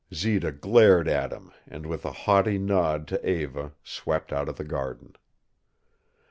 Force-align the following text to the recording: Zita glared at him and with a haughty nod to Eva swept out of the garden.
Zita 0.11 0.51
glared 0.51 1.07
at 1.07 1.31
him 1.31 1.51
and 1.67 1.85
with 1.85 2.05
a 2.05 2.11
haughty 2.11 2.57
nod 2.57 3.07
to 3.09 3.23
Eva 3.23 3.73
swept 3.83 4.33
out 4.33 4.49
of 4.49 4.55
the 4.55 4.63
garden. 4.63 5.13